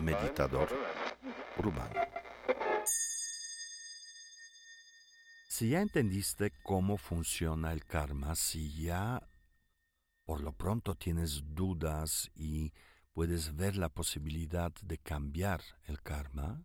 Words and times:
Meditador 0.00 0.68
urbano. 1.58 2.00
Si 5.48 5.70
ya 5.70 5.80
entendiste 5.80 6.52
cómo 6.62 6.98
funciona 6.98 7.72
el 7.72 7.84
karma, 7.84 8.36
si 8.36 8.70
ya 8.80 9.20
por 10.24 10.40
lo 10.40 10.52
pronto 10.52 10.94
tienes 10.94 11.42
dudas 11.54 12.30
y 12.36 12.72
puedes 13.12 13.56
ver 13.56 13.76
la 13.76 13.88
posibilidad 13.88 14.72
de 14.82 14.98
cambiar 14.98 15.62
el 15.86 16.00
karma, 16.00 16.62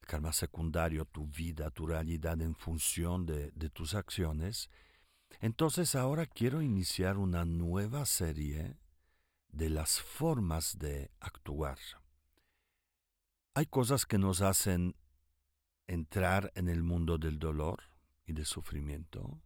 el 0.00 0.06
karma 0.06 0.32
secundario, 0.32 1.04
tu 1.04 1.26
vida, 1.26 1.70
tu 1.70 1.86
realidad 1.86 2.40
en 2.40 2.54
función 2.54 3.26
de, 3.26 3.50
de 3.50 3.68
tus 3.68 3.94
acciones, 3.94 4.70
entonces 5.40 5.94
ahora 5.94 6.26
quiero 6.26 6.62
iniciar 6.62 7.16
una 7.16 7.44
nueva 7.44 8.04
serie 8.06 8.76
de 9.48 9.70
las 9.70 10.00
formas 10.00 10.78
de 10.78 11.10
actuar. 11.20 11.78
Hay 13.54 13.66
cosas 13.66 14.06
que 14.06 14.18
nos 14.18 14.40
hacen 14.40 14.96
entrar 15.86 16.52
en 16.54 16.68
el 16.68 16.82
mundo 16.82 17.18
del 17.18 17.38
dolor 17.38 17.82
y 18.24 18.32
del 18.32 18.46
sufrimiento. 18.46 19.42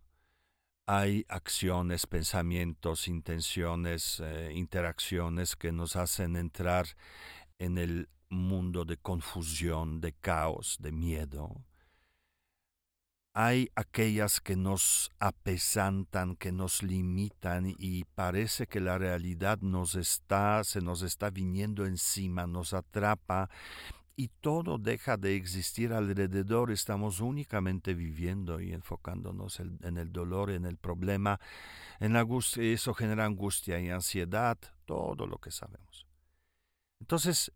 Hay 0.86 1.24
acciones, 1.28 2.06
pensamientos, 2.06 3.08
intenciones, 3.08 4.20
eh, 4.20 4.52
interacciones 4.54 5.56
que 5.56 5.72
nos 5.72 5.96
hacen 5.96 6.36
entrar 6.36 6.86
en 7.58 7.78
el 7.78 8.08
mundo 8.28 8.84
de 8.84 8.96
confusión, 8.96 10.00
de 10.00 10.12
caos, 10.12 10.76
de 10.78 10.92
miedo 10.92 11.64
hay 13.38 13.70
aquellas 13.74 14.40
que 14.40 14.56
nos 14.56 15.12
apesantan, 15.20 16.36
que 16.36 16.52
nos 16.52 16.82
limitan 16.82 17.66
y 17.78 18.04
parece 18.14 18.66
que 18.66 18.80
la 18.80 18.96
realidad 18.96 19.58
nos 19.60 19.94
está, 19.94 20.64
se 20.64 20.80
nos 20.80 21.02
está 21.02 21.28
viniendo 21.28 21.84
encima, 21.84 22.46
nos 22.46 22.72
atrapa 22.72 23.50
y 24.16 24.28
todo 24.28 24.78
deja 24.78 25.18
de 25.18 25.36
existir 25.36 25.92
alrededor, 25.92 26.70
estamos 26.70 27.20
únicamente 27.20 27.92
viviendo 27.92 28.58
y 28.58 28.72
enfocándonos 28.72 29.60
en 29.60 29.98
el 29.98 30.10
dolor, 30.12 30.50
en 30.50 30.64
el 30.64 30.78
problema, 30.78 31.38
en 32.00 32.14
la 32.14 32.20
angustia, 32.20 32.62
eso 32.62 32.94
genera 32.94 33.26
angustia 33.26 33.78
y 33.78 33.90
ansiedad, 33.90 34.56
todo 34.86 35.26
lo 35.26 35.36
que 35.36 35.50
sabemos. 35.50 36.06
Entonces, 37.00 37.52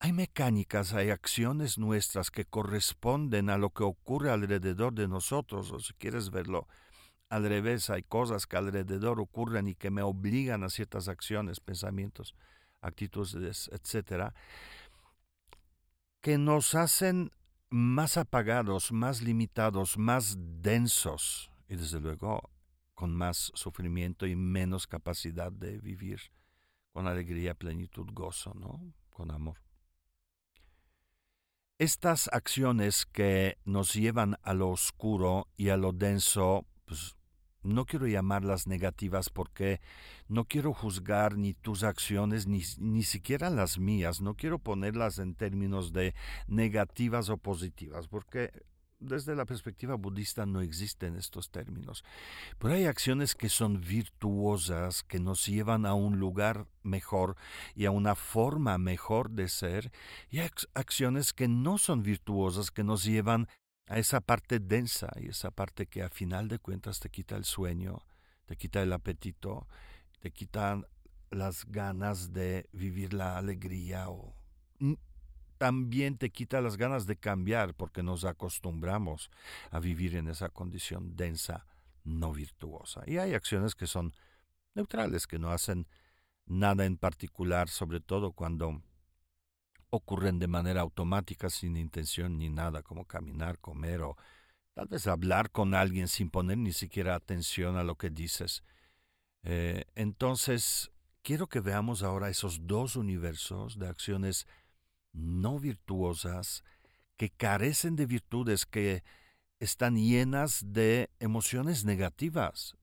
hay 0.00 0.12
mecánicas, 0.12 0.94
hay 0.94 1.10
acciones 1.10 1.78
nuestras 1.78 2.30
que 2.30 2.44
corresponden 2.44 3.50
a 3.50 3.58
lo 3.58 3.70
que 3.70 3.82
ocurre 3.82 4.30
alrededor 4.30 4.94
de 4.94 5.08
nosotros, 5.08 5.72
o 5.72 5.80
si 5.80 5.92
quieres 5.94 6.30
verlo 6.30 6.68
al 7.28 7.44
revés, 7.44 7.90
hay 7.90 8.02
cosas 8.04 8.46
que 8.46 8.56
alrededor 8.56 9.20
ocurren 9.20 9.68
y 9.68 9.74
que 9.74 9.90
me 9.90 10.02
obligan 10.02 10.62
a 10.62 10.70
ciertas 10.70 11.08
acciones, 11.08 11.60
pensamientos, 11.60 12.34
actitudes, 12.80 13.68
etcétera, 13.72 14.34
que 16.20 16.38
nos 16.38 16.74
hacen 16.74 17.32
más 17.68 18.16
apagados, 18.16 18.92
más 18.92 19.20
limitados, 19.20 19.98
más 19.98 20.36
densos 20.38 21.50
y 21.68 21.76
desde 21.76 22.00
luego 22.00 22.50
con 22.94 23.14
más 23.14 23.52
sufrimiento 23.54 24.26
y 24.26 24.34
menos 24.34 24.86
capacidad 24.86 25.52
de 25.52 25.78
vivir 25.78 26.20
con 26.92 27.06
alegría, 27.06 27.54
plenitud, 27.54 28.08
gozo, 28.12 28.54
¿no? 28.54 28.80
Con 29.10 29.30
amor. 29.30 29.67
Estas 31.78 32.28
acciones 32.32 33.06
que 33.06 33.56
nos 33.64 33.94
llevan 33.94 34.36
a 34.42 34.52
lo 34.52 34.68
oscuro 34.68 35.46
y 35.56 35.68
a 35.68 35.76
lo 35.76 35.92
denso, 35.92 36.66
pues 36.86 37.14
no 37.62 37.86
quiero 37.86 38.08
llamarlas 38.08 38.66
negativas 38.66 39.30
porque 39.30 39.80
no 40.26 40.44
quiero 40.44 40.74
juzgar 40.74 41.36
ni 41.36 41.54
tus 41.54 41.84
acciones 41.84 42.48
ni, 42.48 42.62
ni 42.78 43.04
siquiera 43.04 43.48
las 43.48 43.78
mías, 43.78 44.20
no 44.20 44.34
quiero 44.34 44.58
ponerlas 44.58 45.20
en 45.20 45.36
términos 45.36 45.92
de 45.92 46.16
negativas 46.48 47.28
o 47.28 47.36
positivas, 47.36 48.08
porque 48.08 48.50
desde 49.00 49.34
la 49.34 49.44
perspectiva 49.44 49.94
budista 49.94 50.46
no 50.46 50.60
existen 50.60 51.16
estos 51.16 51.50
términos, 51.50 52.04
pero 52.58 52.74
hay 52.74 52.84
acciones 52.84 53.34
que 53.34 53.48
son 53.48 53.80
virtuosas, 53.80 55.02
que 55.02 55.20
nos 55.20 55.46
llevan 55.46 55.86
a 55.86 55.94
un 55.94 56.18
lugar 56.18 56.66
mejor 56.82 57.36
y 57.74 57.84
a 57.84 57.90
una 57.90 58.14
forma 58.14 58.78
mejor 58.78 59.30
de 59.30 59.48
ser, 59.48 59.92
y 60.30 60.40
hay 60.40 60.50
acciones 60.74 61.32
que 61.32 61.48
no 61.48 61.78
son 61.78 62.02
virtuosas, 62.02 62.70
que 62.70 62.84
nos 62.84 63.04
llevan 63.04 63.48
a 63.86 63.98
esa 63.98 64.20
parte 64.20 64.58
densa 64.58 65.08
y 65.16 65.28
esa 65.28 65.50
parte 65.50 65.86
que 65.86 66.02
a 66.02 66.10
final 66.10 66.48
de 66.48 66.58
cuentas 66.58 67.00
te 67.00 67.08
quita 67.08 67.36
el 67.36 67.44
sueño, 67.44 67.98
te 68.46 68.56
quita 68.56 68.82
el 68.82 68.92
apetito, 68.92 69.66
te 70.20 70.30
quita 70.30 70.82
las 71.30 71.64
ganas 71.66 72.32
de 72.32 72.68
vivir 72.72 73.12
la 73.12 73.38
alegría 73.38 74.10
o 74.10 74.34
también 75.58 76.16
te 76.16 76.30
quita 76.30 76.60
las 76.60 76.76
ganas 76.76 77.06
de 77.06 77.16
cambiar 77.16 77.74
porque 77.74 78.02
nos 78.02 78.24
acostumbramos 78.24 79.30
a 79.70 79.80
vivir 79.80 80.16
en 80.16 80.28
esa 80.28 80.48
condición 80.48 81.16
densa, 81.16 81.66
no 82.04 82.32
virtuosa. 82.32 83.02
Y 83.06 83.18
hay 83.18 83.34
acciones 83.34 83.74
que 83.74 83.86
son 83.86 84.14
neutrales, 84.74 85.26
que 85.26 85.38
no 85.38 85.50
hacen 85.50 85.86
nada 86.46 86.86
en 86.86 86.96
particular, 86.96 87.68
sobre 87.68 88.00
todo 88.00 88.32
cuando 88.32 88.82
ocurren 89.90 90.38
de 90.38 90.46
manera 90.46 90.80
automática, 90.82 91.50
sin 91.50 91.76
intención 91.76 92.38
ni 92.38 92.48
nada, 92.48 92.82
como 92.82 93.04
caminar, 93.04 93.58
comer 93.58 94.02
o 94.02 94.16
tal 94.74 94.86
vez 94.86 95.06
hablar 95.06 95.50
con 95.50 95.74
alguien 95.74 96.08
sin 96.08 96.30
poner 96.30 96.58
ni 96.58 96.72
siquiera 96.72 97.14
atención 97.14 97.76
a 97.76 97.84
lo 97.84 97.96
que 97.96 98.10
dices. 98.10 98.62
Eh, 99.42 99.84
entonces, 99.94 100.90
quiero 101.22 101.48
que 101.48 101.60
veamos 101.60 102.02
ahora 102.02 102.28
esos 102.28 102.66
dos 102.66 102.96
universos 102.96 103.78
de 103.78 103.88
acciones 103.88 104.46
no 105.18 105.58
virtuosas, 105.58 106.64
que 107.16 107.30
carecen 107.30 107.96
de 107.96 108.06
virtudes, 108.06 108.64
que 108.64 109.02
están 109.60 109.96
llenas 109.96 110.62
de 110.72 111.10
emociones 111.18 111.84
negativas. 111.84 112.76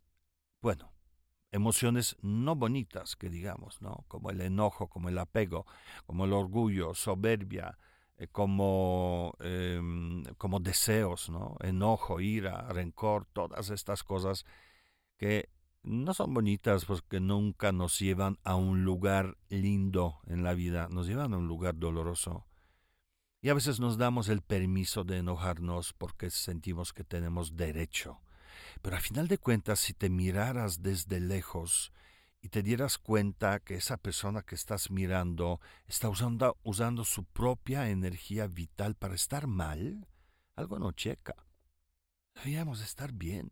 Bueno, 0.61 0.91
emociones 1.51 2.17
no 2.21 2.55
bonitas, 2.55 3.15
que 3.15 3.29
digamos, 3.29 3.81
¿no? 3.81 4.03
Como 4.07 4.29
el 4.29 4.41
enojo, 4.41 4.87
como 4.87 5.09
el 5.09 5.17
apego, 5.17 5.65
como 6.05 6.25
el 6.25 6.33
orgullo, 6.33 6.93
soberbia, 6.93 7.77
eh, 8.17 8.27
como, 8.27 9.33
em, 9.39 10.23
como 10.37 10.59
deseos, 10.59 11.29
¿no? 11.29 11.55
Enojo, 11.61 12.19
ira, 12.19 12.67
rencor, 12.69 13.25
todas 13.33 13.69
estas 13.69 14.03
cosas 14.03 14.45
que 15.17 15.49
no 15.85 16.13
son 16.13 16.33
bonitas 16.33 16.85
porque 16.85 17.19
nunca 17.19 17.71
nos 17.71 17.99
llevan 17.99 18.37
a 18.43 18.55
un 18.55 18.83
lugar 18.83 19.37
lindo 19.49 20.19
en 20.27 20.43
la 20.43 20.53
vida, 20.53 20.87
nos 20.89 21.07
llevan 21.07 21.33
a 21.33 21.37
un 21.37 21.47
lugar 21.47 21.77
doloroso. 21.77 22.45
Y 23.41 23.49
a 23.49 23.53
veces 23.53 23.79
nos 23.79 23.97
damos 23.97 24.27
el 24.27 24.41
permiso 24.41 25.03
de 25.03 25.17
enojarnos 25.17 25.93
porque 25.93 26.31
sentimos 26.31 26.93
que 26.93 27.03
tenemos 27.03 27.55
derecho. 27.55 28.19
Pero 28.81 28.97
a 28.97 28.99
final 28.99 29.27
de 29.27 29.37
cuentas, 29.37 29.79
si 29.79 29.93
te 29.93 30.09
miraras 30.09 30.81
desde 30.81 31.19
lejos 31.19 31.91
y 32.41 32.49
te 32.49 32.63
dieras 32.63 32.97
cuenta 32.97 33.59
que 33.59 33.75
esa 33.75 33.97
persona 33.97 34.41
que 34.41 34.55
estás 34.55 34.89
mirando 34.89 35.59
está 35.85 36.09
usando, 36.09 36.57
usando 36.63 37.05
su 37.05 37.23
propia 37.23 37.89
energía 37.89 38.47
vital 38.47 38.95
para 38.95 39.15
estar 39.15 39.45
mal, 39.45 40.07
algo 40.55 40.79
no 40.79 40.91
checa. 40.91 41.35
Deberíamos 42.33 42.81
estar 42.81 43.11
bien. 43.13 43.51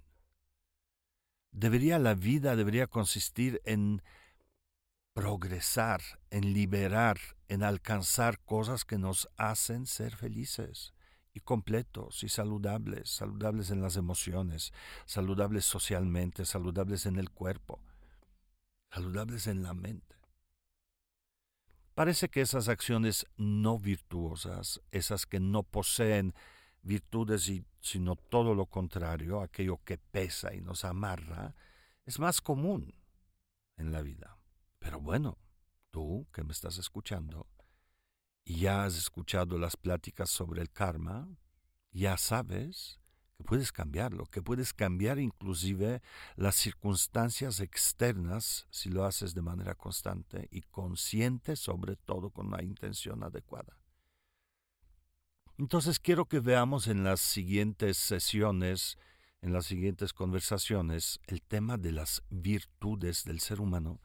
Debería 1.54 2.00
la 2.00 2.16
vida, 2.16 2.56
debería 2.56 2.88
consistir 2.88 3.62
en 3.64 4.02
progresar, 5.14 6.02
en 6.32 6.52
liberar, 6.52 7.20
en 7.48 7.64
alcanzar 7.64 8.40
cosas 8.40 8.84
que 8.84 8.98
nos 8.98 9.30
hacen 9.38 9.86
ser 9.86 10.16
felices 10.16 10.94
y 11.32 11.42
completos 11.42 12.24
y 12.24 12.30
saludables, 12.30 13.10
saludables 13.10 13.70
en 13.70 13.82
las 13.82 13.98
emociones, 13.98 14.74
saludables 15.06 15.66
socialmente, 15.66 16.46
saludables 16.46 17.06
en 17.06 17.18
el 17.18 17.30
cuerpo, 17.30 17.80
saludables 18.92 19.46
en 19.46 19.62
la 19.62 19.76
mente. 19.76 20.16
Parece 21.94 22.30
que 22.30 22.42
esas 22.42 22.68
acciones 22.68 23.28
no 23.38 23.78
virtuosas, 23.78 24.82
esas 24.92 25.28
que 25.28 25.40
no 25.40 25.62
poseen 25.62 26.34
virtudes, 26.84 27.52
sino 27.82 28.16
todo 28.16 28.54
lo 28.54 28.68
contrario, 28.68 29.42
aquello 29.42 29.80
que 29.84 29.98
pesa 29.98 30.54
y 30.54 30.62
nos 30.62 30.86
amarra, 30.86 31.56
es 32.06 32.20
más 32.20 32.42
común 32.42 32.94
en 33.78 33.92
la 33.92 34.02
vida. 34.02 34.38
Pero 34.80 35.00
bueno, 35.00 35.38
tú 35.90 36.28
que 36.34 36.44
me 36.44 36.52
estás 36.52 36.78
escuchando, 36.78 37.48
y 38.46 38.60
ya 38.60 38.84
has 38.84 38.98
escuchado 38.98 39.58
las 39.58 39.78
pláticas 39.78 40.30
sobre 40.30 40.62
el 40.62 40.70
karma, 40.70 41.30
ya 41.92 42.18
sabes 42.18 43.00
que 43.38 43.44
puedes 43.44 43.72
cambiarlo, 43.72 44.26
que 44.26 44.42
puedes 44.42 44.74
cambiar 44.74 45.20
inclusive 45.20 46.02
las 46.36 46.56
circunstancias 46.56 47.62
externas 47.62 48.68
si 48.70 48.90
lo 48.90 49.06
haces 49.06 49.34
de 49.34 49.42
manera 49.42 49.76
constante 49.76 50.50
y 50.52 50.62
consciente, 50.62 51.56
sobre 51.56 51.96
todo 51.96 52.32
con 52.32 52.52
la 52.52 52.62
intención 52.64 53.24
adecuada. 53.24 53.83
Entonces 55.58 56.00
quiero 56.00 56.26
que 56.26 56.40
veamos 56.40 56.88
en 56.88 57.04
las 57.04 57.20
siguientes 57.20 57.98
sesiones, 57.98 58.98
en 59.42 59.54
las 59.54 59.66
siguientes 59.66 60.14
conversaciones, 60.14 61.20
el 61.28 61.42
tema 61.42 61.78
de 61.78 61.92
las 61.92 62.24
virtudes 62.30 63.24
del 63.24 63.40
ser 63.40 63.62
humano 63.62 64.00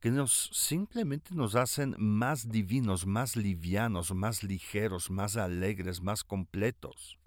que 0.00 0.10
nos 0.10 0.50
simplemente 0.52 1.34
nos 1.34 1.54
hacen 1.54 1.94
más 1.98 2.48
divinos, 2.48 3.06
más 3.06 3.36
livianos, 3.36 4.14
más 4.14 4.42
ligeros, 4.42 5.10
más 5.10 5.36
alegres, 5.36 6.00
más 6.00 6.24
completos, 6.24 7.18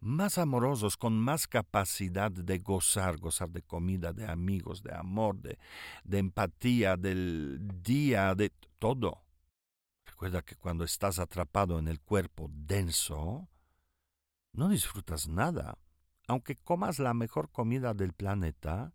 más 0.00 0.38
amorosos, 0.38 0.96
con 0.96 1.18
más 1.18 1.46
capacidad 1.46 2.30
de 2.30 2.58
gozar, 2.58 3.18
gozar 3.18 3.50
de 3.50 3.62
comida, 3.62 4.12
de 4.12 4.26
amigos, 4.26 4.82
de 4.82 4.94
amor, 4.94 5.36
de, 5.40 5.58
de 6.04 6.18
empatía, 6.18 6.96
del 6.96 7.58
día, 7.82 8.34
de 8.34 8.52
todo. 8.78 9.22
Recuerda 10.18 10.42
que 10.42 10.56
cuando 10.56 10.82
estás 10.82 11.20
atrapado 11.20 11.78
en 11.78 11.86
el 11.86 12.00
cuerpo 12.00 12.50
denso, 12.52 13.48
no 14.52 14.68
disfrutas 14.68 15.28
nada. 15.28 15.78
Aunque 16.26 16.56
comas 16.56 16.98
la 16.98 17.14
mejor 17.14 17.52
comida 17.52 17.94
del 17.94 18.14
planeta, 18.14 18.92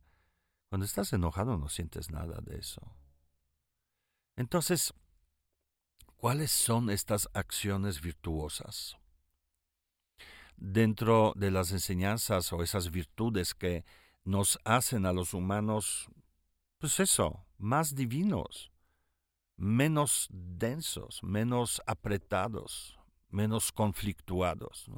cuando 0.67 0.83
estás 0.83 1.13
enojado 1.13 1.57
no 1.57 1.69
sientes 1.69 2.11
nada 2.11 2.41
de 2.41 2.57
eso. 2.57 2.81
Entonces, 4.35 4.93
¿cuáles 6.17 6.51
son 6.51 6.89
estas 6.89 7.29
acciones 7.33 8.01
virtuosas? 8.01 8.97
Dentro 10.57 11.31
de 11.37 11.51
las 11.51 11.71
enseñanzas 11.71 12.51
o 12.51 12.63
esas 12.63 12.91
virtudes 12.91 13.55
que 13.55 13.85
nos 14.25 14.59
hacen 14.65 15.05
a 15.05 15.13
los 15.13 15.33
humanos, 15.33 16.09
pues 16.79 16.99
eso, 16.99 17.45
más 17.57 17.95
divinos, 17.95 18.72
menos 19.55 20.27
densos, 20.31 21.21
menos 21.23 21.81
apretados, 21.85 22.99
menos 23.29 23.71
conflictuados. 23.71 24.89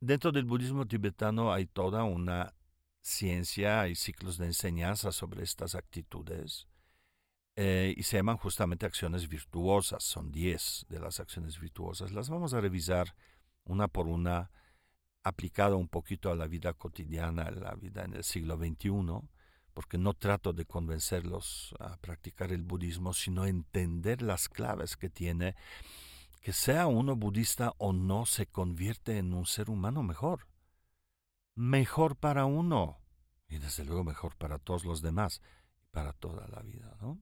Dentro 0.00 0.32
del 0.32 0.44
budismo 0.44 0.86
tibetano 0.86 1.52
hay 1.52 1.66
toda 1.66 2.04
una 2.04 2.54
ciencia 3.00 3.88
y 3.88 3.94
ciclos 3.94 4.36
de 4.36 4.46
enseñanza 4.46 5.12
sobre 5.12 5.44
estas 5.44 5.74
actitudes 5.74 6.66
eh, 7.54 7.94
y 7.96 8.02
se 8.02 8.16
llaman 8.16 8.36
justamente 8.36 8.84
acciones 8.84 9.28
virtuosas. 9.28 10.02
Son 10.04 10.30
diez 10.30 10.84
de 10.88 11.00
las 11.00 11.20
acciones 11.20 11.58
virtuosas. 11.58 12.12
Las 12.12 12.28
vamos 12.28 12.52
a 12.52 12.60
revisar 12.60 13.14
una 13.64 13.88
por 13.88 14.06
una, 14.08 14.50
aplicada 15.26 15.74
un 15.74 15.88
poquito 15.88 16.30
a 16.30 16.36
la 16.36 16.46
vida 16.46 16.72
cotidiana, 16.72 17.42
a 17.42 17.50
la 17.50 17.74
vida 17.74 18.04
en 18.04 18.14
el 18.14 18.22
siglo 18.22 18.56
XXI, 18.56 18.90
porque 19.76 19.98
no 19.98 20.14
trato 20.14 20.54
de 20.54 20.64
convencerlos 20.64 21.74
a 21.78 21.98
practicar 21.98 22.50
el 22.50 22.62
budismo, 22.62 23.12
sino 23.12 23.44
entender 23.44 24.22
las 24.22 24.48
claves 24.48 24.96
que 24.96 25.10
tiene 25.10 25.54
que 26.40 26.54
sea 26.54 26.86
uno 26.86 27.14
budista 27.14 27.74
o 27.76 27.92
no 27.92 28.24
se 28.24 28.46
convierte 28.46 29.18
en 29.18 29.34
un 29.34 29.44
ser 29.44 29.68
humano 29.68 30.02
mejor 30.02 30.46
mejor 31.56 32.16
para 32.16 32.46
uno 32.46 32.98
y 33.48 33.58
desde 33.58 33.84
luego 33.84 34.02
mejor 34.02 34.34
para 34.36 34.58
todos 34.58 34.86
los 34.86 35.02
demás 35.02 35.42
y 35.82 35.86
para 35.88 36.14
toda 36.14 36.48
la 36.48 36.62
vida, 36.62 36.96
¿no? 37.02 37.20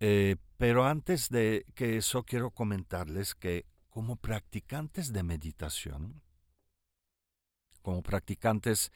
Eh, 0.00 0.34
pero 0.56 0.84
antes 0.84 1.28
de 1.28 1.64
que 1.76 1.96
eso 1.96 2.24
quiero 2.24 2.50
comentarles 2.50 3.36
que 3.36 3.66
como 3.88 4.16
practicantes 4.16 5.12
de 5.12 5.22
meditación, 5.22 6.22
como 7.82 8.02
practicantes 8.02 8.90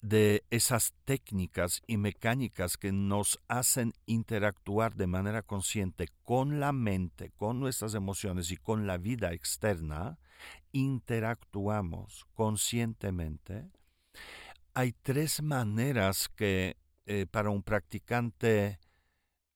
de 0.00 0.44
esas 0.50 0.94
técnicas 1.04 1.82
y 1.86 1.96
mecánicas 1.96 2.76
que 2.76 2.92
nos 2.92 3.40
hacen 3.48 3.92
interactuar 4.06 4.94
de 4.94 5.06
manera 5.06 5.42
consciente 5.42 6.08
con 6.22 6.60
la 6.60 6.72
mente, 6.72 7.30
con 7.36 7.60
nuestras 7.60 7.94
emociones 7.94 8.50
y 8.50 8.56
con 8.56 8.86
la 8.86 8.98
vida 8.98 9.32
externa, 9.32 10.18
interactuamos 10.72 12.26
conscientemente, 12.34 13.70
hay 14.74 14.92
tres 15.02 15.42
maneras 15.42 16.28
que 16.28 16.76
eh, 17.06 17.26
para 17.30 17.50
un 17.50 17.62
practicante 17.62 18.78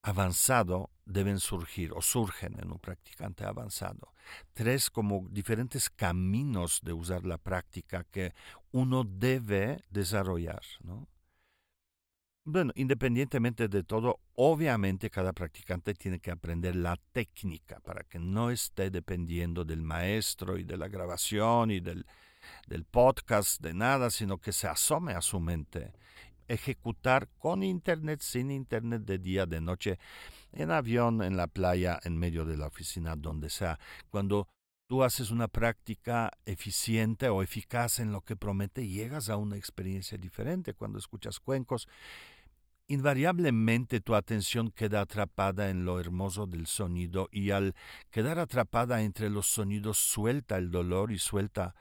avanzado 0.02 0.90
deben 1.06 1.38
surgir 1.38 1.92
o 1.92 2.02
surgen 2.02 2.58
en 2.60 2.70
un 2.70 2.78
practicante 2.78 3.44
avanzado. 3.44 4.12
Tres 4.52 4.90
como 4.90 5.26
diferentes 5.30 5.88
caminos 5.90 6.80
de 6.82 6.92
usar 6.92 7.24
la 7.24 7.38
práctica 7.38 8.04
que 8.04 8.34
uno 8.74 9.04
debe 9.04 9.84
desarrollar. 9.88 10.62
¿no? 10.82 11.08
Bueno, 12.44 12.72
independientemente 12.74 13.68
de 13.68 13.84
todo, 13.84 14.18
obviamente 14.34 15.10
cada 15.10 15.32
practicante 15.32 15.94
tiene 15.94 16.18
que 16.18 16.32
aprender 16.32 16.74
la 16.74 16.98
técnica 17.12 17.78
para 17.80 18.02
que 18.02 18.18
no 18.18 18.50
esté 18.50 18.90
dependiendo 18.90 19.64
del 19.64 19.82
maestro 19.82 20.58
y 20.58 20.64
de 20.64 20.76
la 20.76 20.88
grabación 20.88 21.70
y 21.70 21.78
del, 21.78 22.04
del 22.66 22.84
podcast, 22.84 23.60
de 23.62 23.74
nada, 23.74 24.10
sino 24.10 24.38
que 24.38 24.52
se 24.52 24.66
asome 24.66 25.12
a 25.12 25.22
su 25.22 25.38
mente. 25.38 25.92
Ejecutar 26.48 27.28
con 27.38 27.62
internet, 27.62 28.20
sin 28.20 28.50
internet, 28.50 29.02
de 29.02 29.18
día, 29.18 29.46
de 29.46 29.60
noche, 29.60 29.98
en 30.52 30.72
avión, 30.72 31.22
en 31.22 31.36
la 31.36 31.46
playa, 31.46 32.00
en 32.02 32.18
medio 32.18 32.44
de 32.44 32.56
la 32.56 32.66
oficina, 32.66 33.14
donde 33.14 33.50
sea. 33.50 33.78
Cuando 34.10 34.48
tú 34.86 35.02
haces 35.02 35.30
una 35.30 35.48
práctica 35.48 36.30
eficiente 36.44 37.28
o 37.28 37.42
eficaz 37.42 37.98
en 38.00 38.12
lo 38.12 38.20
que 38.20 38.36
promete, 38.36 38.86
llegas 38.86 39.28
a 39.28 39.36
una 39.36 39.56
experiencia 39.56 40.18
diferente. 40.18 40.74
Cuando 40.74 40.98
escuchas 40.98 41.40
cuencos, 41.40 41.88
invariablemente 42.86 44.00
tu 44.00 44.14
atención 44.14 44.70
queda 44.70 45.00
atrapada 45.00 45.70
en 45.70 45.84
lo 45.84 46.00
hermoso 46.00 46.46
del 46.46 46.66
sonido 46.66 47.28
y 47.32 47.50
al 47.50 47.74
quedar 48.10 48.38
atrapada 48.38 49.02
entre 49.02 49.30
los 49.30 49.46
sonidos 49.46 49.98
suelta 49.98 50.58
el 50.58 50.70
dolor 50.70 51.10
y 51.10 51.18
suelta 51.18 51.74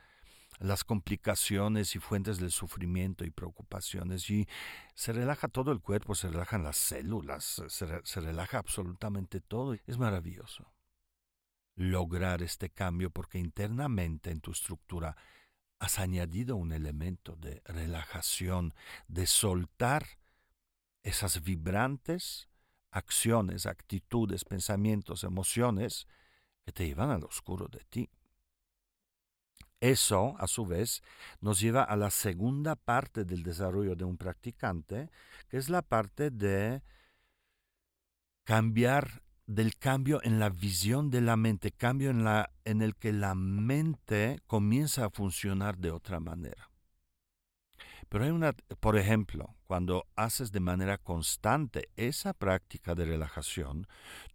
las 0.59 0.85
complicaciones 0.85 1.95
y 1.95 1.99
fuentes 1.99 2.39
del 2.39 2.51
sufrimiento 2.51 3.25
y 3.25 3.31
preocupaciones 3.31 4.29
y 4.29 4.47
se 4.93 5.11
relaja 5.11 5.49
todo 5.49 5.73
el 5.73 5.81
cuerpo, 5.81 6.15
se 6.15 6.29
relajan 6.29 6.63
las 6.63 6.77
células, 6.77 7.61
se, 7.67 7.87
se 8.03 8.21
relaja 8.21 8.59
absolutamente 8.59 9.41
todo. 9.41 9.75
Es 9.87 9.97
maravilloso 9.97 10.72
lograr 11.75 12.41
este 12.41 12.69
cambio 12.69 13.09
porque 13.09 13.39
internamente 13.39 14.31
en 14.31 14.41
tu 14.41 14.51
estructura 14.51 15.15
has 15.79 15.99
añadido 15.99 16.55
un 16.55 16.71
elemento 16.71 17.35
de 17.35 17.61
relajación, 17.65 18.73
de 19.07 19.27
soltar 19.27 20.05
esas 21.03 21.41
vibrantes 21.43 22.47
acciones, 22.93 23.65
actitudes, 23.65 24.45
pensamientos, 24.45 25.23
emociones 25.23 26.07
que 26.63 26.71
te 26.71 26.85
llevan 26.85 27.09
al 27.09 27.23
oscuro 27.23 27.67
de 27.67 27.83
ti. 27.89 28.09
Eso, 29.81 30.35
a 30.39 30.47
su 30.47 30.65
vez, 30.65 31.01
nos 31.41 31.59
lleva 31.59 31.83
a 31.83 31.97
la 31.97 32.09
segunda 32.09 32.75
parte 32.75 33.25
del 33.25 33.43
desarrollo 33.43 33.95
de 33.95 34.05
un 34.05 34.17
practicante, 34.17 35.09
que 35.49 35.57
es 35.57 35.69
la 35.69 35.81
parte 35.81 36.29
de 36.29 36.81
cambiar 38.45 39.23
del 39.45 39.77
cambio 39.77 40.21
en 40.23 40.39
la 40.39 40.49
visión 40.49 41.09
de 41.09 41.21
la 41.21 41.35
mente, 41.35 41.71
cambio 41.71 42.09
en, 42.09 42.23
la, 42.23 42.51
en 42.65 42.81
el 42.81 42.95
que 42.95 43.11
la 43.11 43.35
mente 43.35 44.39
comienza 44.47 45.05
a 45.05 45.09
funcionar 45.09 45.77
de 45.77 45.91
otra 45.91 46.19
manera. 46.19 46.69
Pero 48.09 48.25
hay 48.25 48.31
una, 48.31 48.53
por 48.79 48.97
ejemplo, 48.97 49.55
cuando 49.65 50.05
haces 50.15 50.51
de 50.51 50.59
manera 50.59 50.97
constante 50.97 51.89
esa 51.95 52.33
práctica 52.33 52.95
de 52.95 53.05
relajación, 53.05 53.87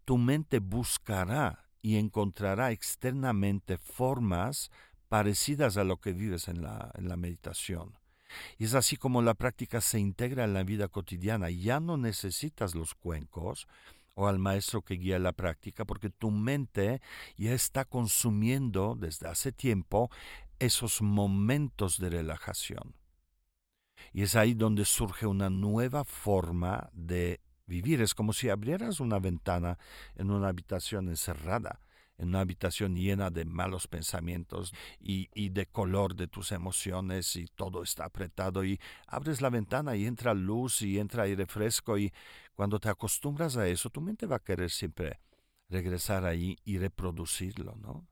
tu 0.05 0.19
mente 0.19 0.59
buscará 0.59 1.65
y 1.81 1.97
encontrará 1.97 2.73
externamente 2.73 3.79
formas 3.79 4.71
parecidas 5.09 5.77
a 5.77 5.85
lo 5.85 5.99
que 5.99 6.13
vives 6.13 6.49
en 6.49 6.63
la, 6.63 6.91
en 6.95 7.09
la 7.09 7.17
meditación. 7.17 7.99
Y 8.59 8.65
es 8.65 8.75
así 8.75 8.97
como 8.97 9.23
la 9.23 9.35
práctica 9.35 9.81
se 9.81 9.99
integra 9.99 10.45
en 10.45 10.55
la 10.55 10.65
vida 10.65 10.89
cotidiana. 10.89 11.49
Ya 11.51 11.81
no 11.81 11.97
necesitas 11.97 12.75
los 12.75 12.95
cuencos 12.95 13.67
o 14.19 14.27
al 14.27 14.41
maestro 14.41 14.83
que 14.83 14.95
guía 14.95 15.21
la 15.21 15.33
práctica, 15.33 15.85
porque 15.85 16.11
tu 16.11 16.33
mente 16.33 17.01
ya 17.37 17.53
está 17.53 17.85
consumiendo 17.85 18.97
desde 18.99 19.29
hace 19.29 19.53
tiempo 19.53 20.11
esos 20.59 21.01
momentos 21.03 21.99
de 21.99 22.11
relajación. 22.11 22.97
Y 24.13 24.23
es 24.23 24.35
ahí 24.35 24.55
donde 24.55 24.85
surge 24.85 25.27
una 25.27 25.51
nueva 25.51 26.03
forma 26.03 26.91
de 26.93 27.41
vivir. 27.67 28.03
Es 28.03 28.13
como 28.13 28.33
si 28.33 28.49
abrieras 28.49 28.99
una 28.99 29.21
ventana 29.21 29.79
en 30.17 30.33
una 30.33 30.49
habitación 30.49 31.09
encerrada, 31.09 31.81
en 32.19 32.29
una 32.29 32.41
habitación 32.41 32.97
llena 32.97 33.31
de 33.31 33.45
malos 33.45 33.87
pensamientos 33.87 34.75
y, 35.01 35.29
y, 35.35 35.51
de 35.51 35.67
color 35.67 36.15
de 36.15 36.27
tus 36.27 36.53
emociones 36.53 37.37
y 37.37 37.47
todo 37.47 37.83
está 37.83 38.05
apretado 38.05 38.65
y 38.65 38.81
abres 39.07 39.41
la 39.41 39.51
ventana 39.51 39.97
y 39.97 40.05
entra 40.05 40.35
luz 40.35 40.83
y 40.83 40.99
entra 40.99 41.23
aire 41.23 41.47
fresco 41.47 41.97
y 41.97 42.13
cuando 42.55 42.81
te 42.81 42.89
acostumbras 42.89 43.57
a 43.57 43.69
eso, 43.69 43.89
tu 43.89 44.01
mente 44.01 44.27
va 44.27 44.37
a 44.37 44.43
querer 44.43 44.71
siempre 44.71 45.21
regresar 45.69 46.25
ahí 46.25 46.57
y 46.65 46.79
reproducirlo, 46.79 47.77
¿no? 47.77 48.07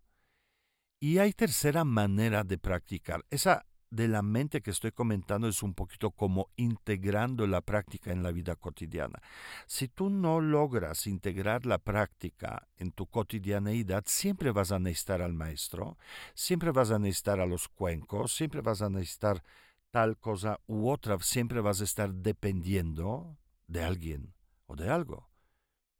Y 1.01 1.19
hay 1.19 1.33
tercera 1.33 1.85
manera 1.85 2.45
de 2.45 2.59
practicar. 2.59 3.25
Esa 3.31 3.67
de 3.91 4.09
la 4.09 4.23
mente 4.23 4.63
que 4.63 4.71
estoy 4.71 4.93
comentando 4.93 5.49
es 5.49 5.63
un 5.63 5.75
poquito 5.75 6.11
como 6.11 6.51
integrando 6.57 7.47
la 7.47 7.61
práctica 7.61 8.13
en 8.13 8.23
la 8.23 8.33
vida 8.33 8.57
cotidiana. 8.57 9.21
Si 9.67 9.89
tú 9.89 10.11
no 10.11 10.41
logras 10.41 11.07
integrar 11.07 11.67
la 11.67 11.79
práctica 11.79 12.69
en 12.77 12.93
tu 12.93 13.07
cotidianeidad, 13.07 14.05
siempre 14.07 14.51
vas 14.51 14.73
a 14.73 14.79
necesitar 14.79 15.23
al 15.23 15.35
maestro, 15.35 15.99
siempre 16.35 16.73
vas 16.73 16.91
a 16.91 16.99
necesitar 16.99 17.41
a 17.41 17.47
los 17.47 17.69
cuencos, 17.69 18.35
siempre 18.35 18.61
vas 18.61 18.83
a 18.83 18.91
necesitar 18.91 19.43
tal 19.91 20.19
cosa 20.19 20.61
u 20.67 20.89
otra, 20.91 21.19
siempre 21.21 21.61
vas 21.61 21.81
a 21.81 21.85
estar 21.85 22.13
dependiendo 22.13 23.39
de 23.67 23.83
alguien 23.83 24.35
o 24.67 24.77
de 24.77 24.91
algo. 24.91 25.29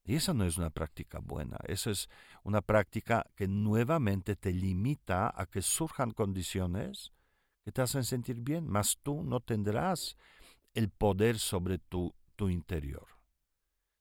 Y 0.05 0.15
esa 0.15 0.35
no 0.35 0.45
es 0.45 0.57
una 0.57 0.71
práctica 0.71 1.19
buena, 1.19 1.59
eso 1.67 1.91
es 1.91 2.09
una 2.45 2.63
práctica 2.63 3.27
que 3.35 3.49
nuevamente 3.49 4.37
te 4.37 4.53
limita 4.53 5.33
a 5.35 5.47
que 5.47 5.63
surjan 5.63 6.13
condiciones 6.13 7.13
que 7.67 7.73
te 7.73 7.83
hacen 7.83 8.05
sentir 8.05 8.43
bien, 8.43 8.65
mas 8.69 8.97
tú 9.03 9.25
no 9.25 9.41
tendrás 9.41 10.17
el 10.73 10.89
poder 10.89 11.37
sobre 11.41 11.79
tu, 11.79 12.15
tu 12.37 12.49
interior. 12.49 13.09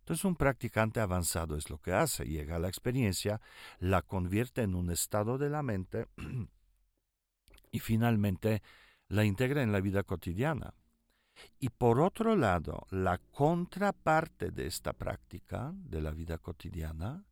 Entonces 0.01 0.23
un 0.23 0.35
practicante 0.35 0.99
avanzado 0.99 1.57
es 1.57 1.71
lo 1.71 1.79
que 1.79 1.91
hace, 1.91 2.25
llega 2.25 2.57
a 2.57 2.59
la 2.59 2.67
experiencia, 2.67 3.41
la 3.79 4.03
convierte 4.03 4.61
en 4.61 4.75
un 4.75 4.91
estado 4.91 5.39
de 5.39 5.49
la 5.49 5.63
mente 5.63 6.05
y 7.71 7.79
finalmente 7.79 8.61
la 9.07 9.25
integra 9.25 9.63
en 9.63 9.71
la 9.71 9.81
vida 9.81 10.03
cotidiana. 10.03 10.75
Y 11.57 11.69
por 11.69 12.01
otro 12.01 12.35
lado, 12.35 12.85
la 12.91 13.17
contraparte 13.17 14.51
de 14.51 14.67
esta 14.67 14.93
práctica 14.93 15.71
de 15.73 16.01
la 16.01 16.11
vida 16.11 16.37
cotidiana 16.37 17.25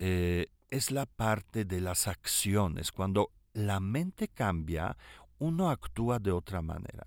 eh, 0.00 0.48
es 0.68 0.90
la 0.90 1.06
parte 1.06 1.64
de 1.64 1.80
las 1.80 2.08
acciones. 2.08 2.90
Cuando 2.90 3.30
la 3.52 3.80
mente 3.80 4.28
cambia, 4.28 4.96
uno 5.38 5.70
actúa 5.70 6.18
de 6.18 6.32
otra 6.32 6.62
manera. 6.62 7.06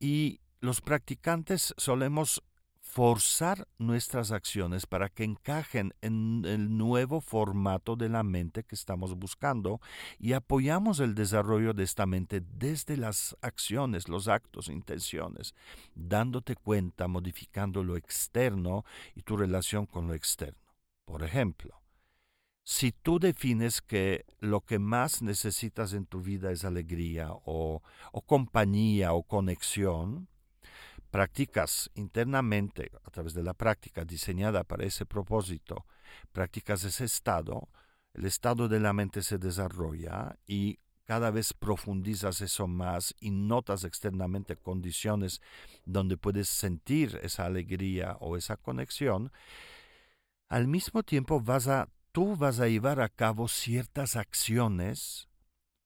Y 0.00 0.40
los 0.60 0.80
practicantes 0.80 1.74
solemos 1.76 2.42
forzar 2.88 3.68
nuestras 3.76 4.32
acciones 4.32 4.86
para 4.86 5.10
que 5.10 5.22
encajen 5.22 5.92
en 6.00 6.44
el 6.46 6.76
nuevo 6.76 7.20
formato 7.20 7.96
de 7.96 8.08
la 8.08 8.22
mente 8.22 8.64
que 8.64 8.74
estamos 8.74 9.14
buscando 9.14 9.80
y 10.18 10.32
apoyamos 10.32 10.98
el 11.00 11.14
desarrollo 11.14 11.74
de 11.74 11.84
esta 11.84 12.06
mente 12.06 12.40
desde 12.40 12.96
las 12.96 13.36
acciones, 13.42 14.08
los 14.08 14.26
actos, 14.26 14.68
intenciones, 14.68 15.54
dándote 15.94 16.56
cuenta, 16.56 17.08
modificando 17.08 17.84
lo 17.84 17.96
externo 17.96 18.84
y 19.14 19.22
tu 19.22 19.36
relación 19.36 19.84
con 19.84 20.06
lo 20.08 20.14
externo. 20.14 20.58
Por 21.04 21.22
ejemplo, 21.22 21.82
si 22.70 22.92
tú 22.92 23.18
defines 23.18 23.80
que 23.80 24.26
lo 24.40 24.60
que 24.60 24.78
más 24.78 25.22
necesitas 25.22 25.94
en 25.94 26.04
tu 26.04 26.20
vida 26.20 26.52
es 26.52 26.66
alegría 26.66 27.30
o, 27.30 27.82
compañía 28.26 29.14
o 29.14 29.22
conexión, 29.22 30.28
practicas 31.10 31.90
internamente 31.94 32.90
a 33.04 33.10
través 33.10 33.32
de 33.32 33.42
la 33.42 33.54
práctica 33.54 34.04
diseñada 34.04 34.64
para 34.64 34.84
ese 34.84 35.06
propósito, 35.06 35.86
practicas 36.30 36.84
ese 36.84 37.06
estado, 37.06 37.70
el 38.12 38.26
estado 38.26 38.68
de 38.68 38.80
la 38.80 38.92
mente 38.92 39.22
se 39.22 39.38
desarrolla 39.38 40.36
y 40.46 40.78
cada 41.06 41.30
vez 41.30 41.54
profundizas 41.54 42.42
eso 42.42 42.66
más 42.66 43.14
y 43.18 43.30
notas 43.30 43.84
externamente 43.84 44.56
condiciones 44.56 45.40
donde 45.86 46.18
puedes 46.18 46.50
sentir 46.50 47.18
esa 47.22 47.46
alegría 47.46 48.18
o 48.20 48.36
esa 48.36 48.58
conexión, 48.58 49.32
al 50.50 50.68
mismo 50.68 51.02
tiempo 51.02 51.40
vas 51.40 51.66
a, 51.68 51.88
tú 52.18 52.34
vas 52.34 52.58
a 52.58 52.66
llevar 52.66 53.00
a 53.00 53.08
cabo 53.08 53.46
ciertas 53.46 54.16
acciones 54.16 55.28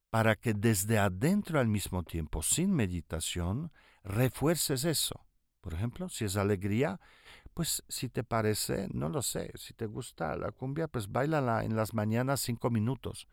para 0.09 0.35
que 0.35 0.55
desde 0.55 0.99
adentro 0.99 1.61
al 1.61 1.69
mismo 1.69 2.05
tiempo, 2.05 2.43
sin 2.43 2.73
meditación, 2.73 3.71
refuerces 4.03 4.85
eso. 4.85 5.27
Por 5.61 5.75
ejemplo, 5.75 6.09
si 6.09 6.25
es 6.25 6.39
alegría, 6.39 6.99
pues 7.53 7.85
si 7.87 8.09
te 8.09 8.25
parece, 8.25 8.89
no 8.95 9.11
lo 9.11 9.21
sé, 9.21 9.53
si 9.57 9.75
te 9.75 9.85
gusta 9.85 10.35
la 10.39 10.53
cumbia, 10.53 10.89
pues 10.89 11.12
bailala 11.12 11.65
en 11.65 11.77
las 11.77 11.93
mañanas 11.93 12.41
cinco 12.41 12.71
minutos, 12.71 13.29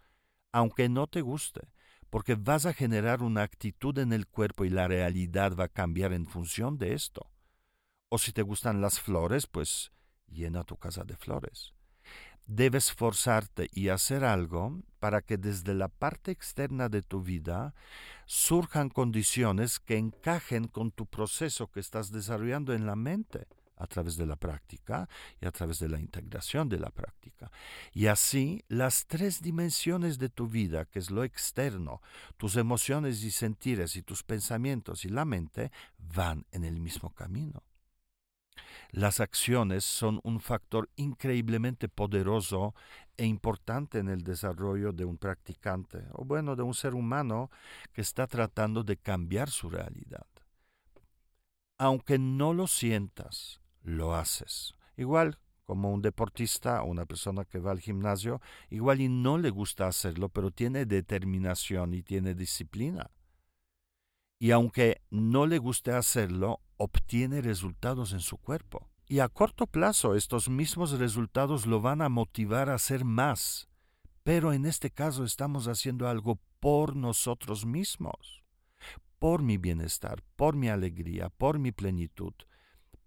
aunque 0.51 0.89
no 0.89 1.07
te 1.07 1.21
guste, 1.21 1.69
porque 2.09 2.35
vas 2.35 2.65
a 2.65 2.73
generar 2.73 3.23
una 3.23 3.43
actitud 3.43 3.97
en 3.97 4.11
el 4.11 4.27
cuerpo 4.27 4.65
y 4.65 4.71
la 4.71 4.89
realidad 4.89 5.55
va 5.57 5.63
a 5.63 5.69
cambiar 5.69 6.11
en 6.11 6.25
función 6.25 6.77
de 6.77 6.95
esto. 6.95 7.31
O 8.09 8.17
si 8.17 8.33
te 8.33 8.41
gustan 8.41 8.81
las 8.81 8.99
flores, 8.99 9.47
pues 9.47 9.93
llena 10.27 10.65
tu 10.65 10.75
casa 10.75 11.05
de 11.05 11.15
flores 11.15 11.78
debes 12.49 12.91
forzarte 12.91 13.69
y 13.71 13.89
hacer 13.89 14.25
algo 14.25 14.81
para 14.99 15.21
que 15.21 15.37
desde 15.37 15.75
la 15.75 15.87
parte 15.87 16.31
externa 16.31 16.89
de 16.89 17.03
tu 17.03 17.21
vida 17.21 17.75
surjan 18.25 18.89
condiciones 18.89 19.79
que 19.79 19.97
encajen 19.97 20.67
con 20.67 20.89
tu 20.91 21.05
proceso 21.05 21.71
que 21.71 21.79
estás 21.79 22.11
desarrollando 22.11 22.73
en 22.73 22.87
la 22.87 22.95
mente 22.95 23.47
a 23.77 23.85
través 23.85 24.17
de 24.17 24.25
la 24.25 24.35
práctica 24.35 25.07
y 25.39 25.45
a 25.45 25.51
través 25.51 25.79
de 25.79 25.89
la 25.89 25.99
integración 25.99 26.67
de 26.67 26.79
la 26.79 26.89
práctica. 26.89 27.51
Y 27.93 28.07
así 28.07 28.65
las 28.67 29.05
tres 29.05 29.41
dimensiones 29.41 30.17
de 30.17 30.29
tu 30.29 30.47
vida, 30.47 30.85
que 30.85 30.99
es 30.99 31.11
lo 31.11 31.23
externo, 31.23 32.01
tus 32.37 32.55
emociones 32.55 33.23
y 33.23 33.29
sentires 33.29 33.95
y 33.95 34.01
tus 34.01 34.23
pensamientos 34.23 35.05
y 35.05 35.09
la 35.09 35.23
mente, 35.23 35.71
van 35.99 36.45
en 36.51 36.65
el 36.65 36.79
mismo 36.79 37.13
camino. 37.13 37.63
Las 38.91 39.19
acciones 39.19 39.85
son 39.85 40.19
un 40.23 40.39
factor 40.39 40.89
increíblemente 40.95 41.89
poderoso 41.89 42.73
e 43.17 43.25
importante 43.25 43.99
en 43.99 44.09
el 44.09 44.23
desarrollo 44.23 44.91
de 44.93 45.05
un 45.05 45.17
practicante, 45.17 46.05
o 46.13 46.25
bueno, 46.25 46.55
de 46.55 46.63
un 46.63 46.73
ser 46.73 46.95
humano 46.95 47.51
que 47.93 48.01
está 48.01 48.25
tratando 48.25 48.83
de 48.83 48.97
cambiar 48.97 49.49
su 49.49 49.69
realidad. 49.69 50.25
Aunque 51.77 52.17
no 52.17 52.53
lo 52.53 52.67
sientas, 52.67 53.61
lo 53.83 54.15
haces. 54.15 54.73
Igual 54.97 55.39
como 55.69 55.93
un 55.93 56.01
deportista 56.01 56.81
o 56.81 56.87
una 56.87 57.05
persona 57.05 57.45
que 57.45 57.59
va 57.59 57.69
al 57.69 57.79
gimnasio, 57.79 58.41
igual 58.71 59.01
y 59.01 59.07
no 59.07 59.37
le 59.37 59.51
gusta 59.51 59.85
hacerlo, 59.85 60.29
pero 60.29 60.49
tiene 60.49 60.87
determinación 60.87 61.93
y 61.93 62.01
tiene 62.01 62.33
disciplina. 62.33 63.11
Y 64.39 64.49
aunque 64.49 65.01
no 65.11 65.45
le 65.45 65.59
guste 65.59 65.91
hacerlo, 65.91 66.61
obtiene 66.79 67.41
resultados 67.41 68.13
en 68.13 68.21
su 68.21 68.37
cuerpo. 68.37 68.89
Y 69.05 69.19
a 69.19 69.27
corto 69.27 69.67
plazo 69.67 70.15
estos 70.15 70.49
mismos 70.49 70.91
resultados 70.91 71.65
lo 71.65 71.81
van 71.81 72.01
a 72.01 72.09
motivar 72.09 72.69
a 72.69 72.75
hacer 72.75 73.03
más. 73.03 73.67
Pero 74.23 74.53
en 74.53 74.65
este 74.65 74.89
caso 74.89 75.23
estamos 75.23 75.67
haciendo 75.67 76.07
algo 76.07 76.39
por 76.59 76.95
nosotros 76.95 77.65
mismos, 77.65 78.43
por 79.17 79.41
mi 79.43 79.57
bienestar, 79.57 80.23
por 80.35 80.55
mi 80.55 80.69
alegría, 80.69 81.29
por 81.29 81.59
mi 81.59 81.71
plenitud, 81.71 82.33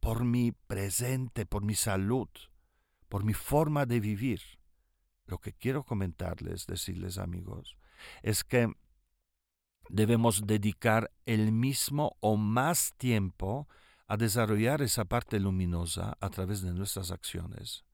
por 0.00 0.24
mi 0.24 0.52
presente, 0.52 1.46
por 1.46 1.64
mi 1.64 1.74
salud, 1.74 2.28
por 3.08 3.24
mi 3.24 3.34
forma 3.34 3.86
de 3.86 4.00
vivir. 4.00 4.42
Lo 5.26 5.38
que 5.38 5.52
quiero 5.52 5.84
comentarles, 5.84 6.66
decirles 6.66 7.16
amigos, 7.16 7.76
es 8.22 8.44
que 8.44 8.72
debemos 9.88 10.46
dedicar 10.46 11.10
el 11.26 11.52
mismo 11.52 12.16
o 12.20 12.36
más 12.36 12.94
tiempo 12.96 13.68
a 14.06 14.16
desarrollar 14.16 14.82
esa 14.82 15.04
parte 15.04 15.40
luminosa 15.40 16.16
a 16.20 16.30
través 16.30 16.62
de 16.62 16.72
nuestras 16.72 17.10
acciones. 17.10 17.84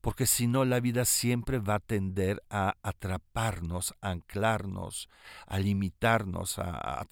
Porque 0.00 0.26
si 0.26 0.46
no, 0.46 0.64
la 0.64 0.80
vida 0.80 1.04
siempre 1.04 1.58
va 1.58 1.76
a 1.76 1.80
tender 1.80 2.42
a 2.48 2.76
atraparnos, 2.82 3.94
a 4.00 4.10
anclarnos, 4.10 5.08
a 5.46 5.58
limitarnos, 5.58 6.58
a, 6.58 7.06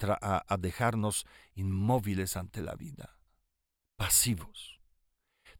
a 0.47 0.57
dejarnos 0.57 1.25
inmóviles 1.55 2.37
ante 2.37 2.61
la 2.61 2.75
vida, 2.75 3.17
pasivos. 3.97 4.79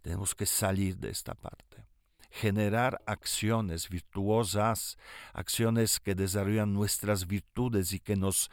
Tenemos 0.01 0.35
que 0.35 0.45
salir 0.45 0.97
de 0.97 1.09
esta 1.09 1.33
parte 1.33 1.94
generar 2.35 3.01
acciones 3.05 3.87
virtuosas, 3.87 4.97
acciones 5.33 6.01
que 6.01 6.15
desarrollan 6.15 6.73
nuestras 6.73 7.27
virtudes 7.27 7.93
y 7.93 7.99
que 7.99 8.17
nos 8.17 8.51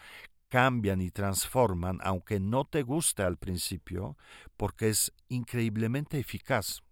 cambian 0.48 1.00
y 1.00 1.10
transforman, 1.10 1.98
aunque 2.02 2.38
no 2.38 2.64
te 2.64 2.82
guste 2.82 3.24
al 3.24 3.38
principio, 3.38 4.16
porque 4.56 4.88
es 4.90 5.12
increíblemente 5.28 6.20
eficaz. 6.20 6.82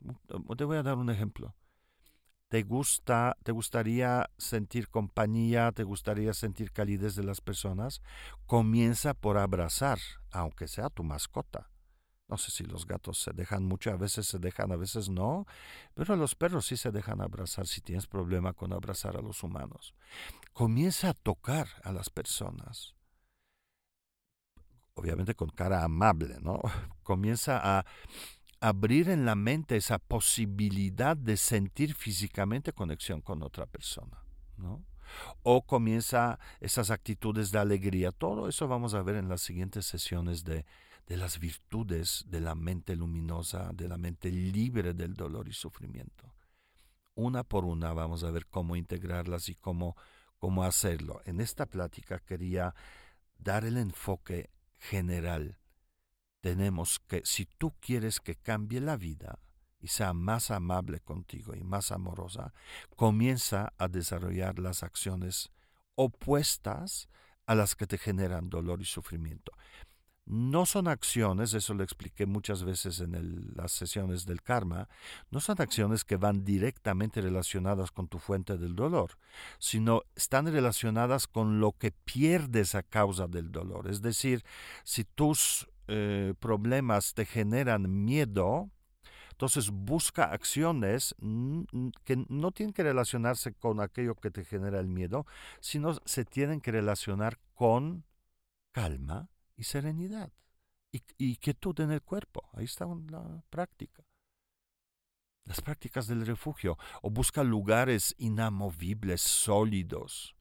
Te 0.57 0.65
voy 0.65 0.79
a 0.79 0.83
dar 0.83 0.97
un 0.97 1.11
ejemplo. 1.11 1.55
¿Te 2.49 2.65
gusta, 2.65 3.37
te 3.45 3.53
gustaría 3.53 4.29
sentir 4.37 4.89
compañía, 4.89 5.71
te 5.71 5.85
gustaría 5.85 6.35
sentir 6.35 6.73
calidez 6.73 7.15
de 7.15 7.23
las 7.23 7.41
personas? 7.41 8.03
Comienza 8.47 9.15
por 9.15 9.39
abrazar, 9.39 10.01
aunque 10.33 10.67
sea 10.67 10.89
tu 10.89 11.05
mascota. 11.05 11.70
No 12.31 12.39
sé 12.39 12.53
si 12.53 12.63
los 12.63 12.87
gatos 12.87 13.19
se 13.19 13.33
dejan 13.33 13.65
mucho, 13.65 13.91
a 13.91 13.97
veces 13.97 14.25
se 14.29 14.39
dejan, 14.39 14.71
a 14.71 14.77
veces 14.77 15.09
no, 15.09 15.47
pero 15.95 16.15
los 16.15 16.37
perros 16.37 16.65
sí 16.65 16.77
se 16.77 16.93
dejan 16.93 17.21
abrazar 17.21 17.67
si 17.67 17.81
tienes 17.81 18.07
problema 18.07 18.53
con 18.53 18.73
abrazar 18.73 19.17
a 19.17 19.21
los 19.21 19.43
humanos. 19.43 19.95
Comienza 20.53 21.09
a 21.09 21.15
tocar 21.15 21.67
a 21.83 21.91
las 21.93 22.09
personas. 22.09 22.95
Obviamente 24.95 25.35
con 25.35 25.49
cara 25.49 25.83
amable, 25.83 26.37
¿no? 26.41 26.61
Comienza 27.03 27.79
a 27.79 27.85
abrir 28.61 29.09
en 29.09 29.25
la 29.25 29.35
mente 29.35 29.77
esa 29.77 29.99
posibilidad 29.99 31.17
de 31.17 31.37
sentir 31.37 31.97
físicamente 31.97 32.73
conexión 32.73 33.23
con 33.23 33.43
otra 33.43 33.67
persona, 33.67 34.23
¿no? 34.57 34.85
O 35.43 35.67
comienza 35.67 36.39
esas 36.61 36.91
actitudes 36.91 37.51
de 37.51 37.59
alegría. 37.59 38.13
Todo 38.13 38.49
eso 38.49 38.69
vamos 38.69 38.95
a 38.95 39.03
ver 39.03 39.17
en 39.17 39.29
las 39.29 39.41
siguientes 39.41 39.85
sesiones 39.87 40.45
de, 40.45 40.65
de 41.11 41.17
las 41.17 41.41
virtudes 41.41 42.25
de 42.29 42.41
la 42.41 42.55
mente 42.55 42.95
luminosa, 42.95 43.73
de 43.75 43.89
la 43.89 43.97
mente 43.97 44.31
libre 44.31 44.95
del 44.95 45.15
dolor 45.15 45.49
y 45.49 45.53
sufrimiento. 45.53 46.33
Una 47.17 47.43
por 47.43 47.65
una 47.65 47.93
vamos 47.93 48.23
a 48.23 48.31
ver 48.31 48.47
cómo 48.47 48.77
integrarlas 48.77 49.49
y 49.49 49.57
cómo, 49.57 49.97
cómo 50.39 50.63
hacerlo. 50.63 51.21
En 51.25 51.41
esta 51.41 51.67
plática 51.67 52.21
quería 52.21 52.77
dar 53.37 53.65
el 53.65 53.77
enfoque 53.77 54.51
general. 54.79 55.59
Tenemos 56.43 57.01
que, 57.01 57.23
si 57.25 57.45
tú 57.45 57.75
quieres 57.81 58.21
que 58.21 58.37
cambie 58.37 58.81
la 58.81 58.97
vida 58.97 59.41
y 59.81 59.89
sea 59.89 60.13
más 60.13 60.53
amable 60.53 61.01
contigo 61.01 61.57
y 61.57 61.65
más 61.65 61.91
amorosa, 61.91 62.55
comienza 62.95 63.73
a 63.79 63.89
desarrollar 63.89 64.61
las 64.61 64.85
acciones 64.85 65.51
opuestas 65.97 67.09
a 67.47 67.57
las 67.57 67.75
que 67.75 67.89
te 67.89 67.99
generan 67.99 68.49
dolor 68.49 68.81
y 68.81 68.85
sufrimiento. 68.85 69.51
No 70.33 70.65
son 70.65 70.87
acciones, 70.87 71.55
eso 71.55 71.75
lo 71.75 71.83
expliqué 71.83 72.25
muchas 72.25 72.63
veces 72.63 73.01
en 73.01 73.53
las 73.57 73.73
sesiones 73.73 74.27
del 74.27 74.43
karma, 74.43 74.89
no 75.33 75.41
son 75.41 75.61
acciones 75.61 76.05
que 76.05 76.15
van 76.15 76.45
directamente 76.45 77.21
relacionadas 77.21 77.91
con 77.91 78.07
tu 78.07 78.21
fuente 78.21 78.57
del 78.57 78.77
dolor, 78.77 79.19
sino 79.59 80.03
están 80.15 80.47
relacionadas 80.47 81.27
con 81.27 81.59
lo 81.59 81.73
que 81.73 81.91
pierdes 81.91 82.77
a 82.77 82.85
causa 82.85 83.27
del 83.27 83.51
dolor. 83.51 83.91
Es 83.91 84.03
decir, 84.03 84.45
si 84.85 85.03
tus 85.03 85.69
eh, 85.89 86.35
problemas 86.39 87.13
te 87.15 87.27
generan 87.27 88.05
miedo, 88.05 88.71
entonces 89.33 89.71
busca 89.71 90.27
acciones 90.27 91.13
que 92.05 92.25
no 92.29 92.53
tienen 92.53 92.73
que 92.73 92.85
relacionarse 92.85 93.53
con 93.53 93.81
aquello 93.81 94.15
que 94.15 94.31
te 94.31 94.45
genera 94.45 94.79
el 94.79 94.87
miedo, 94.87 95.27
sino 95.59 95.97
se 96.05 96.25
tienen 96.25 96.61
que 96.61 96.71
relacionar 96.71 97.41
con 97.57 98.05
calma 98.71 99.29
y 99.61 99.65
serenidad 99.65 100.33
y, 100.91 101.03
y 101.19 101.37
quietud 101.37 101.79
en 101.81 101.93
el 101.93 102.01
cuerpo. 102.01 102.49
Ahí 102.55 102.65
está 102.65 102.87
la 103.11 103.45
práctica. 103.51 104.03
Las 105.45 105.61
prácticas 105.61 106.07
del 106.07 106.27
refugio. 106.27 106.79
O 107.03 107.11
busca 107.11 107.45
lugares 107.45 108.15
inamovibles, 108.19 109.21
sólidos. 109.21 110.35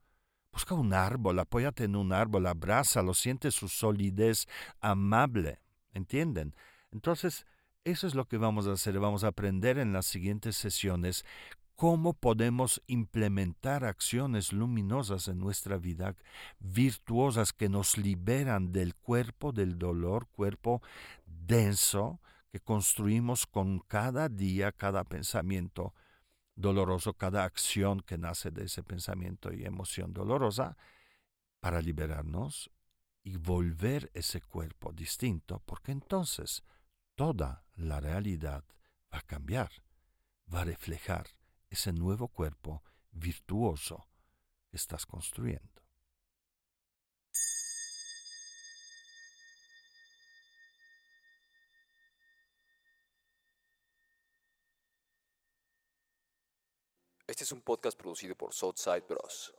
Busca 0.54 0.74
un 0.74 0.94
árbol, 0.94 1.38
apóyate 1.38 1.84
en 1.84 1.98
un 1.98 2.14
árbol, 2.14 2.48
abrázalo, 2.48 3.14
siente 3.14 3.52
su 3.52 3.68
solidez 3.68 4.48
amable. 4.80 5.60
¿Entienden? 5.92 6.56
Entonces, 6.92 7.46
eso 7.84 8.08
es 8.08 8.16
lo 8.16 8.26
que 8.26 8.38
vamos 8.38 8.68
a 8.68 8.72
hacer. 8.72 8.98
Vamos 9.00 9.26
a 9.26 9.28
aprender 9.28 9.78
en 9.80 9.92
las 9.92 10.06
siguientes 10.06 10.56
sesiones 10.56 11.26
cómo 11.80 12.14
podemos 12.14 12.82
implementar 12.88 13.86
acciones 13.86 14.52
luminosas 14.52 15.30
en 15.30 15.40
nuestra 15.40 15.78
vida, 15.78 16.14
virtuosas 16.60 17.54
que 17.54 17.70
nos 17.70 17.98
liberan 17.98 18.74
del 18.74 18.96
cuerpo 18.96 19.54
del 19.54 19.80
dolor, 19.80 20.28
cuerpo 20.28 20.82
denso 21.26 22.20
que 22.52 22.60
construimos 22.60 23.48
con 23.48 23.80
cada 23.80 24.28
día, 24.28 24.74
cada 24.74 25.06
pensamiento 25.06 25.94
doloroso, 26.54 27.14
cada 27.14 27.46
acción 27.46 28.02
que 28.02 28.18
nace 28.18 28.52
de 28.52 28.66
ese 28.66 28.84
pensamiento 28.84 29.54
y 29.54 29.64
emoción 29.64 30.12
dolorosa, 30.12 30.76
para 31.62 31.82
liberarnos 31.82 32.70
y 33.24 33.38
volver 33.38 34.12
ese 34.14 34.42
cuerpo 34.42 34.92
distinto, 34.92 35.62
porque 35.66 35.94
entonces 35.94 36.62
toda 37.16 37.64
la 37.78 38.02
realidad 38.02 38.66
va 39.14 39.20
a 39.20 39.22
cambiar, 39.22 39.72
va 40.54 40.64
a 40.64 40.66
reflejar 40.66 41.39
ese 41.70 41.94
nuevo 41.94 42.28
cuerpo 42.28 42.84
virtuoso 43.12 44.08
estás 44.72 45.06
construyendo. 45.06 45.80
Este 57.28 57.44
es 57.44 57.52
un 57.52 57.62
podcast 57.62 57.98
producido 57.98 58.36
por 58.36 58.54
Southside 58.54 59.06
Bros. 59.08 59.54